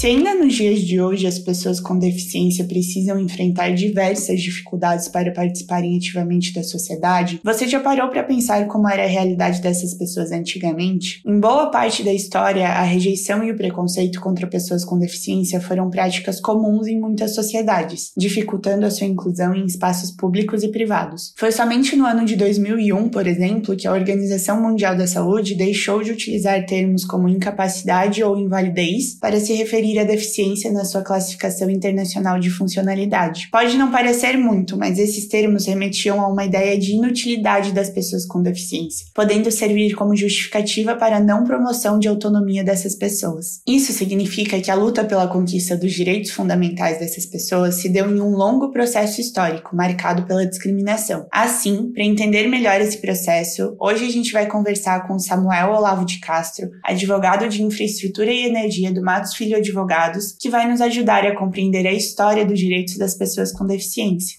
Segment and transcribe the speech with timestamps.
[0.00, 5.30] Se ainda nos dias de hoje as pessoas com deficiência precisam enfrentar diversas dificuldades para
[5.30, 10.32] participarem ativamente da sociedade, você já parou para pensar como era a realidade dessas pessoas
[10.32, 11.20] antigamente?
[11.26, 15.90] Em boa parte da história, a rejeição e o preconceito contra pessoas com deficiência foram
[15.90, 21.34] práticas comuns em muitas sociedades, dificultando a sua inclusão em espaços públicos e privados.
[21.36, 26.02] Foi somente no ano de 2001, por exemplo, que a Organização Mundial da Saúde deixou
[26.02, 31.68] de utilizar termos como incapacidade ou invalidez para se referir a deficiência na sua classificação
[31.68, 33.48] internacional de funcionalidade.
[33.50, 38.24] Pode não parecer muito, mas esses termos remetiam a uma ideia de inutilidade das pessoas
[38.24, 43.60] com deficiência, podendo servir como justificativa para a não promoção de autonomia dessas pessoas.
[43.66, 48.20] Isso significa que a luta pela conquista dos direitos fundamentais dessas pessoas se deu em
[48.20, 51.26] um longo processo histórico, marcado pela discriminação.
[51.32, 56.20] Assim, para entender melhor esse processo, hoje a gente vai conversar com Samuel Olavo de
[56.20, 61.26] Castro, advogado de infraestrutura e energia do Matos Filho Advogado advogados, que vai nos ajudar
[61.26, 64.38] a compreender a história dos direitos das pessoas com deficiência.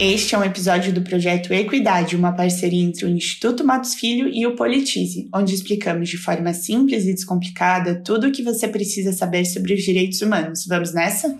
[0.00, 4.46] Este é um episódio do projeto Equidade, uma parceria entre o Instituto Matos Filho e
[4.46, 9.44] o Politize, onde explicamos de forma simples e descomplicada tudo o que você precisa saber
[9.44, 10.66] sobre os direitos humanos.
[10.68, 11.36] Vamos nessa?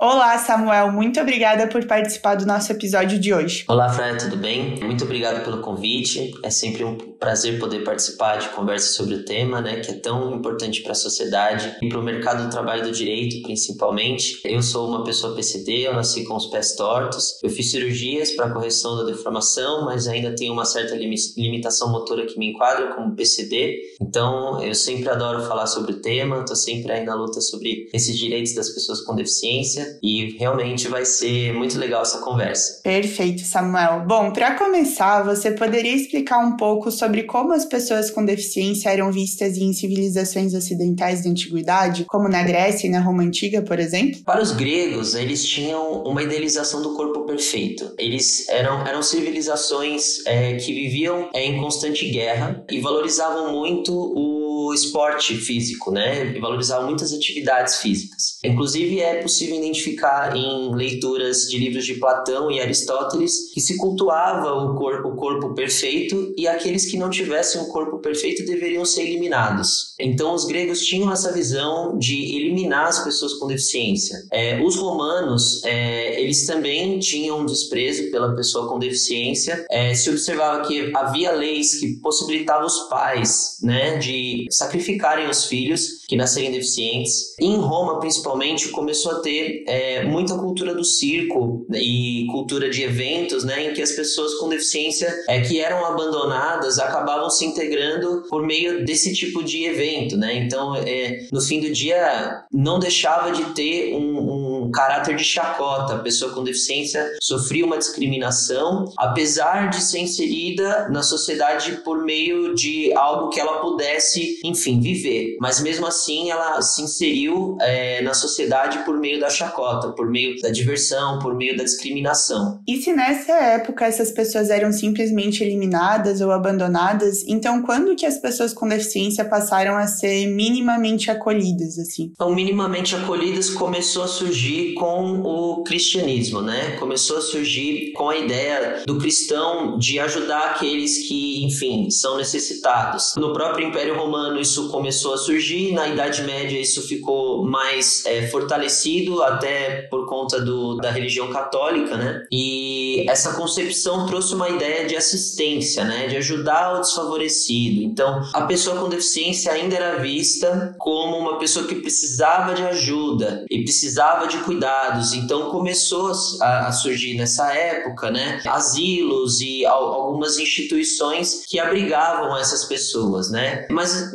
[0.00, 0.92] Olá, Samuel.
[0.92, 3.64] Muito obrigada por participar do nosso episódio de hoje.
[3.66, 4.78] Olá, Fred, tudo bem?
[4.78, 6.30] Muito obrigado pelo convite.
[6.44, 10.36] É sempre um prazer poder participar de conversas sobre o tema, né, que é tão
[10.36, 14.40] importante para a sociedade e para o mercado do trabalho do direito, principalmente.
[14.44, 17.36] Eu sou uma pessoa PCD, eu nasci com os pés tortos.
[17.42, 22.38] Eu fiz cirurgias para correção da deformação, mas ainda tenho uma certa limitação motora que
[22.38, 23.96] me enquadra como PCD.
[24.00, 28.16] Então, eu sempre adoro falar sobre o tema, estou sempre aí na luta sobre esses
[28.16, 32.80] direitos das pessoas com deficiência e realmente vai ser muito legal essa conversa.
[32.82, 34.04] Perfeito, Samuel.
[34.06, 39.10] Bom, para começar, você poderia explicar um pouco sobre como as pessoas com deficiência eram
[39.12, 44.20] vistas em civilizações ocidentais da antiguidade, como na Grécia e na Roma antiga, por exemplo?
[44.24, 47.92] Para os gregos, eles tinham uma idealização do corpo perfeito.
[47.98, 54.37] Eles eram, eram civilizações é, que viviam é, em constante guerra e valorizavam muito o
[54.74, 56.36] esporte físico, né?
[56.36, 58.38] E valorizavam muitas atividades físicas.
[58.44, 63.76] Inclusive, é possível identificar identificar em leituras de livros de Platão e Aristóteles que se
[63.76, 68.84] cultuava o corpo, o corpo perfeito e aqueles que não tivessem um corpo perfeito deveriam
[68.84, 69.94] ser eliminados.
[69.98, 74.16] Então, os gregos tinham essa visão de eliminar as pessoas com deficiência.
[74.32, 79.64] É, os romanos, é, eles também tinham um desprezo pela pessoa com deficiência.
[79.70, 86.04] É, se observava que havia leis que possibilitavam os pais né, de sacrificarem os filhos
[86.08, 87.36] que nascerem deficientes.
[87.38, 93.44] Em Roma, principalmente, começou a ter é, muita cultura do circo e cultura de eventos,
[93.44, 98.44] né, em que as pessoas com deficiência é, que eram abandonadas acabavam se integrando por
[98.44, 100.34] meio desse tipo de evento, né?
[100.34, 105.94] Então, é, no fim do dia, não deixava de ter um, um caráter de chacota.
[105.94, 112.54] A pessoa com deficiência sofria uma discriminação, apesar de ser inserida na sociedade por meio
[112.54, 115.36] de algo que ela pudesse, enfim, viver.
[115.40, 120.08] Mas mesmo assim, ela se inseriu é, na sociedade por meio da chacota chacota, por
[120.08, 122.60] meio da diversão, por meio da discriminação.
[122.66, 128.18] E se nessa época essas pessoas eram simplesmente eliminadas ou abandonadas, então quando que as
[128.18, 132.12] pessoas com deficiência passaram a ser minimamente acolhidas, assim?
[132.12, 136.72] Então, minimamente acolhidas começou a surgir surgir com o cristianismo, né?
[136.78, 143.14] Começou a surgir com a ideia do cristão de ajudar aqueles que, enfim, são necessitados.
[143.16, 148.26] No próprio Império Romano isso começou a surgir, na Idade Média isso ficou mais é,
[148.28, 152.24] fortalecido até por conta do, da religião católica, né?
[152.32, 156.08] E essa concepção trouxe uma ideia de assistência, né?
[156.08, 157.82] De ajudar o desfavorecido.
[157.82, 163.44] Então, a pessoa com deficiência ainda era vista como uma pessoa que precisava de ajuda
[163.50, 165.12] e precisava de cuidados.
[165.12, 166.10] Então, começou
[166.40, 168.40] a, a surgir nessa época, né?
[168.46, 173.66] Asilos e algumas instituições que abrigavam essas pessoas, né?
[173.70, 174.10] Mas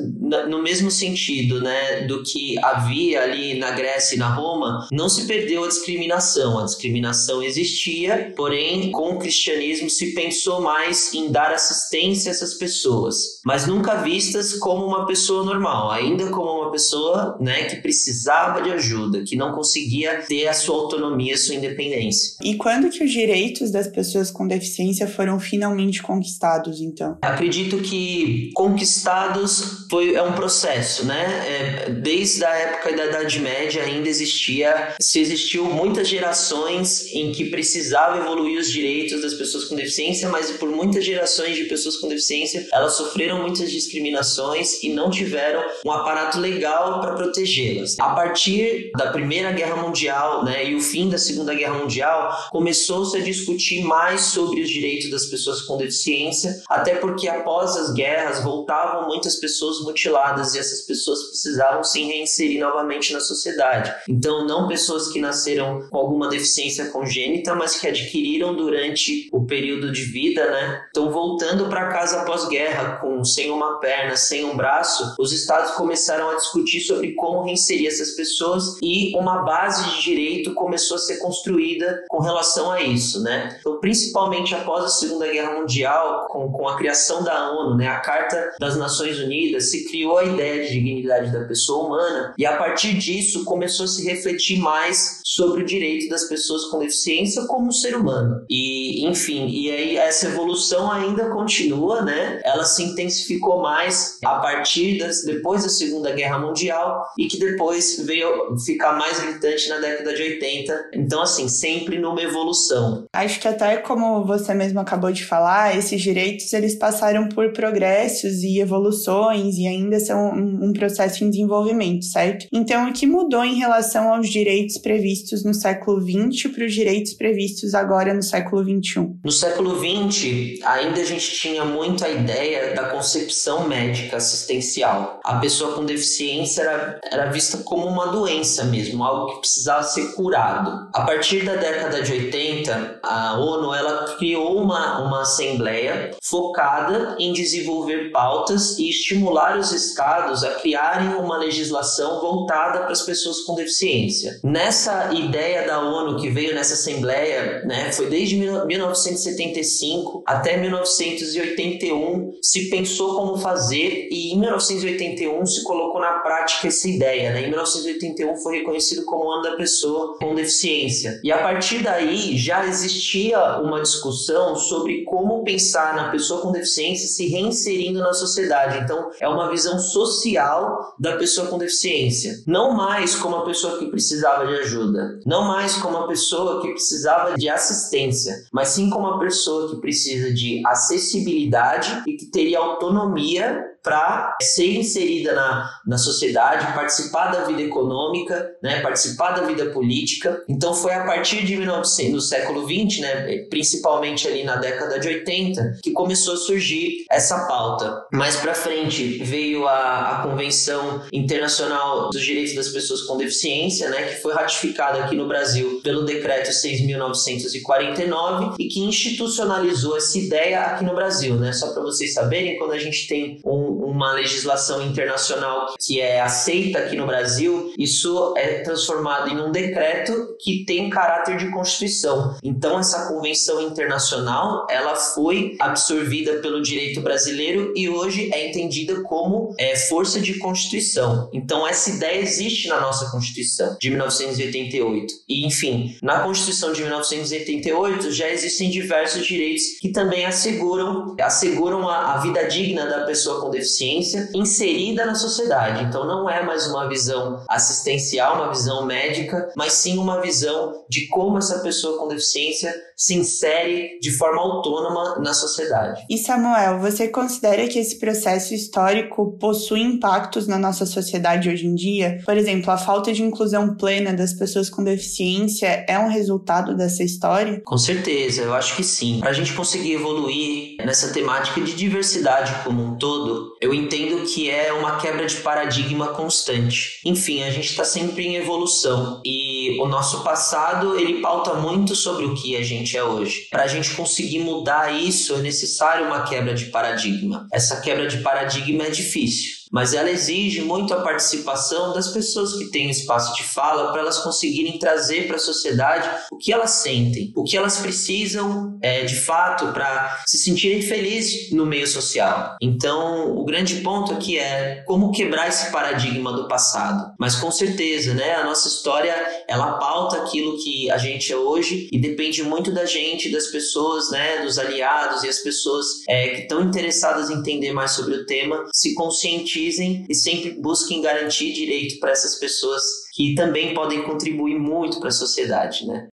[0.48, 5.26] no mesmo sentido, né, do que havia ali na Grécia e na Roma, não se
[5.26, 6.60] perdeu a discriminação.
[6.60, 12.56] A discriminação existia, porém, com o cristianismo se pensou mais em dar assistência a essas
[12.56, 18.62] pessoas, mas nunca vistas como uma pessoa normal, ainda como uma pessoa, né, que precisava
[18.62, 22.36] de ajuda, que não conseguia ter a sua autonomia, a sua independência.
[22.42, 27.18] E quando que os direitos das pessoas com deficiência foram finalmente conquistados, então?
[27.22, 31.86] Acredito que conquistados foi é um processo, né?
[31.88, 37.46] É, desde a época da Idade Média ainda existia, se existiu muitas gerações em que
[37.46, 42.08] precisava evoluir os direitos das pessoas com deficiência, mas por muitas gerações de pessoas com
[42.08, 48.00] deficiência, elas sofreram muitas discriminações e não tiveram um aparato legal para protegê-las.
[48.00, 53.16] A partir da Primeira Guerra Mundial, né, e o fim da Segunda Guerra Mundial, começou-se
[53.18, 58.44] a discutir mais sobre os direitos das pessoas com deficiência, até porque após as guerras
[58.44, 63.94] voltavam muitas pessoas mutiladas e essas pessoas precisavam se reinserir novamente na sociedade.
[64.08, 69.92] Então, não pessoas que nasceram com alguma deficiência congênita, mas que adquiriram durante o período
[69.92, 70.86] de vida, né?
[70.90, 75.72] Então, voltando para casa após guerra, com sem uma perna, sem um braço, os estados
[75.72, 81.00] começaram a discutir sobre como reinserir essas pessoas e uma base de direito começou a
[81.00, 83.58] ser construída com relação a isso, né?
[83.60, 88.00] Então, principalmente após a Segunda Guerra Mundial, com, com a criação da ONU, né, a
[88.00, 92.58] Carta das Nações Unidas, se criou a ideia de dignidade da pessoa humana e a
[92.58, 97.72] partir disso começou a se refletir mais sobre o direito das pessoas com deficiência como
[97.72, 98.44] ser humano.
[98.50, 102.42] E, enfim, e aí essa evolução ainda continua, né?
[102.44, 108.04] Ela se intensificou mais a partir das depois da Segunda Guerra Mundial e que depois
[108.04, 110.90] veio ficar mais gritante na década de 80.
[110.96, 113.06] Então, assim, sempre numa evolução.
[113.14, 118.42] Acho que até como você mesmo acabou de falar, esses direitos eles passaram por progressos
[118.42, 122.48] e evoluções e ainda são um, processo em desenvolvimento, certo?
[122.52, 127.14] Então, o que mudou em relação aos direitos previstos no século XX para os direitos
[127.14, 129.10] previstos agora no século XXI?
[129.24, 135.20] No século XX, ainda a gente tinha muito a ideia da concepção médica assistencial.
[135.24, 140.14] A pessoa com deficiência era, era vista como uma doença mesmo, algo que precisava ser
[140.14, 140.90] curado.
[140.94, 147.34] A partir da década de 80, a ONU ela criou uma, uma assembleia focada em
[147.34, 153.56] desenvolver pautas e estimular os estados a criarem uma legislação voltada para as pessoas com
[153.56, 154.40] deficiência.
[154.44, 162.70] Nessa ideia da ONU que veio nessa assembleia, né, foi desde 1975 até 1981 se
[162.70, 167.34] pensou como fazer e em 1981 se colocou na prática essa ideia.
[167.34, 167.44] Né?
[167.44, 171.20] Em 1981 foi reconhecido como ano da pessoa com deficiência.
[171.24, 177.08] E a partir daí já existia uma discussão sobre como pensar na pessoa com deficiência
[177.08, 178.80] se reinserindo na sociedade.
[178.80, 182.44] Então é uma visão social da pessoa com deficiência.
[182.48, 186.70] Não mais como a pessoa que precisava de ajuda, não mais como a pessoa que
[186.70, 192.60] precisava de assistência, mas sim como a pessoa que precisa de acessibilidade e que teria
[192.60, 199.66] autonomia para ser inserida na, na sociedade, participar da vida econômica, né, participar da vida
[199.72, 200.42] política.
[200.48, 205.08] Então foi a partir de 1900, no século 20, né, principalmente ali na década de
[205.08, 208.06] 80, que começou a surgir essa pauta.
[208.12, 214.04] Mais para frente veio a, a Convenção Internacional dos Direitos das Pessoas com Deficiência, né,
[214.04, 220.86] que foi ratificada aqui no Brasil pelo decreto 6.949 e que institucionalizou essa ideia aqui
[220.86, 221.52] no Brasil, né?
[221.52, 226.80] Só para vocês saberem, quando a gente tem um uma legislação internacional que é aceita
[226.80, 232.36] aqui no Brasil, isso é transformado em um decreto que tem caráter de constituição.
[232.44, 239.54] Então essa convenção internacional, ela foi absorvida pelo direito brasileiro e hoje é entendida como
[239.58, 241.30] é, força de constituição.
[241.34, 245.14] Então essa ideia existe na nossa Constituição de 1988.
[245.28, 252.14] E enfim, na Constituição de 1988 já existem diversos direitos que também asseguram asseguram a,
[252.14, 255.84] a vida digna da pessoa com deficiência deficiência inserida na sociedade.
[255.86, 261.08] Então não é mais uma visão assistencial, uma visão médica, mas sim uma visão de
[261.08, 266.06] como essa pessoa com deficiência se insere de forma autônoma na sociedade.
[266.10, 271.76] E Samuel, você considera que esse processo histórico possui impactos na nossa sociedade hoje em
[271.76, 272.20] dia?
[272.26, 277.04] Por exemplo, a falta de inclusão plena das pessoas com deficiência é um resultado dessa
[277.04, 277.62] história?
[277.66, 279.20] Com certeza, eu acho que sim.
[279.20, 284.50] Para a gente conseguir evoluir nessa temática de diversidade como um todo, eu entendo que
[284.50, 287.00] é uma quebra de paradigma constante.
[287.06, 292.26] Enfim, a gente está sempre em evolução e o nosso passado ele pauta muito sobre
[292.26, 293.48] o que a gente gente é hoje.
[293.50, 297.48] Para a gente conseguir mudar isso, é necessário uma quebra de paradigma.
[297.52, 302.66] Essa quebra de paradigma é difícil mas ela exige muito a participação das pessoas que
[302.66, 307.34] têm espaço de fala para elas conseguirem trazer para a sociedade o que elas sentem,
[307.36, 312.56] o que elas precisam é, de fato para se sentirem felizes no meio social.
[312.62, 317.12] Então, o grande ponto aqui é como quebrar esse paradigma do passado.
[317.20, 319.16] Mas com certeza, né, a nossa história
[319.48, 324.12] ela pauta aquilo que a gente é hoje e depende muito da gente, das pessoas,
[324.12, 328.26] né, dos aliados e as pessoas é, que estão interessadas em entender mais sobre o
[328.28, 334.04] tema se conscientizam pesquisem e sempre busquem garantir direito para essas pessoas que também podem
[334.04, 336.08] contribuir muito para a sociedade, né?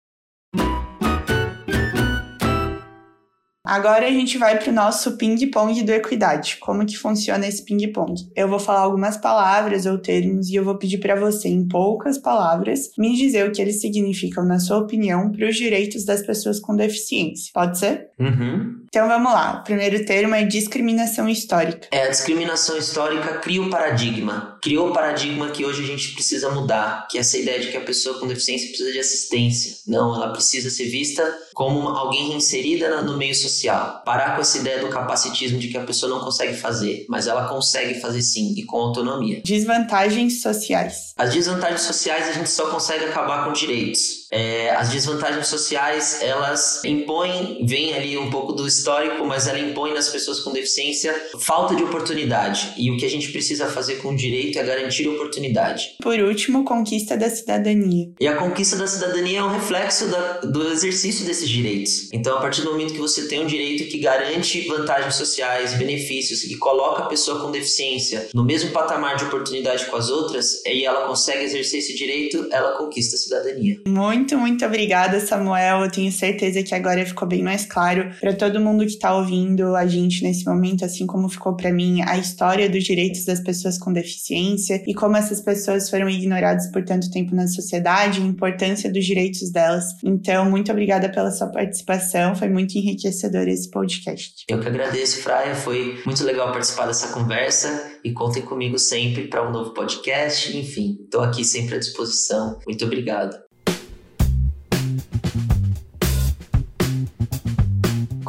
[3.65, 6.57] Agora a gente vai para o nosso ping-pong do Equidade.
[6.59, 8.15] Como que funciona esse ping-pong?
[8.35, 12.19] Eu vou falar algumas palavras ou termos e eu vou pedir para você, em poucas
[12.19, 16.59] palavras, me dizer o que eles significam, na sua opinião, para os direitos das pessoas
[16.59, 17.53] com deficiência.
[17.55, 18.09] Pode ser?
[18.19, 18.80] Uhum.
[18.91, 19.61] Então vamos lá.
[19.61, 21.87] O primeiro termo é discriminação histórica.
[21.93, 24.59] É, a discriminação histórica cria o paradigma.
[24.61, 27.77] Criou o paradigma que hoje a gente precisa mudar, que é essa ideia de que
[27.77, 29.77] a pessoa com deficiência precisa de assistência.
[29.87, 34.03] Não, ela precisa ser vista como alguém inserida no meio social.
[34.05, 37.49] Parar com essa ideia do capacitismo de que a pessoa não consegue fazer, mas ela
[37.49, 39.41] consegue fazer sim e com autonomia.
[39.45, 41.15] Desvantagens sociais.
[41.17, 44.20] As desvantagens sociais a gente só consegue acabar com direitos.
[44.33, 49.93] É, as desvantagens sociais elas impõem, vem ali um pouco do histórico, mas ela impõe
[49.93, 52.75] nas pessoas com deficiência falta de oportunidade.
[52.77, 55.97] E o que a gente precisa fazer com o direito é garantir oportunidade.
[56.01, 58.11] Por último, conquista da cidadania.
[58.21, 62.09] E a conquista da cidadania é um reflexo da, do exercício desses direitos.
[62.13, 66.45] Então, a partir do momento que você tem um direito que garante vantagens sociais, benefícios
[66.45, 70.85] e coloca a pessoa com deficiência no mesmo patamar de oportunidade com as outras, e
[70.85, 73.81] ela consegue exercer esse direito, ela conquista a cidadania.
[73.87, 75.85] Muito muito, muito obrigada, Samuel.
[75.85, 79.75] Eu tenho certeza que agora ficou bem mais claro para todo mundo que está ouvindo
[79.75, 83.79] a gente nesse momento, assim como ficou para mim a história dos direitos das pessoas
[83.79, 88.93] com deficiência e como essas pessoas foram ignoradas por tanto tempo na sociedade, a importância
[88.93, 89.87] dos direitos delas.
[90.05, 92.35] Então, muito obrigada pela sua participação.
[92.35, 94.45] Foi muito enriquecedor esse podcast.
[94.49, 95.55] Eu que agradeço, Fraia.
[95.55, 100.55] Foi muito legal participar dessa conversa e contem comigo sempre para um novo podcast.
[100.55, 102.59] Enfim, estou aqui sempre à disposição.
[102.67, 103.50] Muito obrigado.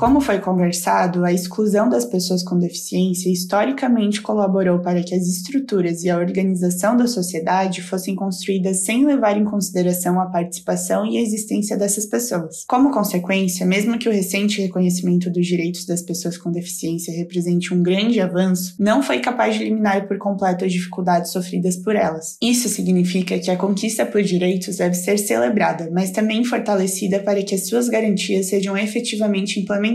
[0.01, 6.03] Como foi conversado, a exclusão das pessoas com deficiência historicamente colaborou para que as estruturas
[6.03, 11.22] e a organização da sociedade fossem construídas sem levar em consideração a participação e a
[11.22, 12.65] existência dessas pessoas.
[12.67, 17.84] Como consequência, mesmo que o recente reconhecimento dos direitos das pessoas com deficiência represente um
[17.84, 22.38] grande avanço, não foi capaz de eliminar por completo as dificuldades sofridas por elas.
[22.41, 27.53] Isso significa que a conquista por direitos deve ser celebrada, mas também fortalecida para que
[27.53, 29.90] as suas garantias sejam efetivamente implementadas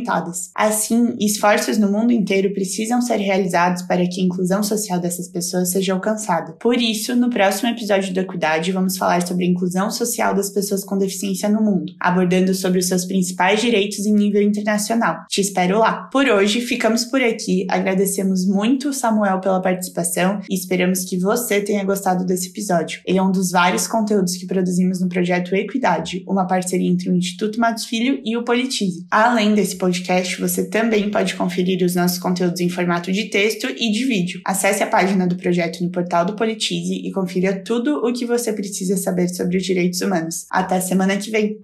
[0.54, 5.70] Assim, esforços no mundo inteiro precisam ser realizados para que a inclusão social dessas pessoas
[5.70, 6.52] seja alcançada.
[6.60, 10.84] Por isso, no próximo episódio da Equidade, vamos falar sobre a inclusão social das pessoas
[10.84, 15.18] com deficiência no mundo, abordando sobre os seus principais direitos em nível internacional.
[15.28, 16.08] Te espero lá.
[16.12, 17.66] Por hoje, ficamos por aqui.
[17.70, 23.00] Agradecemos muito Samuel pela participação e esperamos que você tenha gostado desse episódio.
[23.06, 27.16] Ele é um dos vários conteúdos que produzimos no projeto Equidade, uma parceria entre o
[27.16, 29.06] Instituto Matos Filho e o Politize.
[29.10, 33.92] Além desse podcast, você também pode conferir os nossos conteúdos em formato de texto e
[33.92, 34.40] de vídeo.
[34.44, 38.52] Acesse a página do projeto no portal do Politize e confira tudo o que você
[38.52, 40.44] precisa saber sobre os direitos humanos.
[40.50, 41.60] Até semana que vem!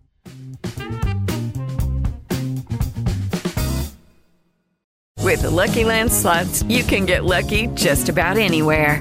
[5.20, 9.00] With the Lucky Land slots, you can get lucky just about anywhere.